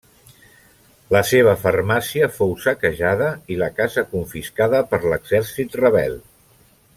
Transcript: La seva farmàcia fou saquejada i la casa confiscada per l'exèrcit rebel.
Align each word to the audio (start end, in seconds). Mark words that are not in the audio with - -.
La 1.15 1.19
seva 1.31 1.51
farmàcia 1.65 2.29
fou 2.37 2.55
saquejada 2.63 3.27
i 3.57 3.61
la 3.65 3.69
casa 3.81 4.05
confiscada 4.15 4.81
per 4.95 5.01
l'exèrcit 5.13 5.79
rebel. 5.85 6.19